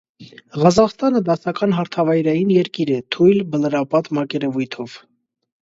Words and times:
Ղազախստանը 0.61 1.19
դասական 1.27 1.75
հարթավայրային 1.79 2.53
երկիր 2.55 2.95
է, 2.97 2.97
թույլ 3.17 3.45
բլրապատ 3.53 4.11
մակերևույթով։ 4.21 4.99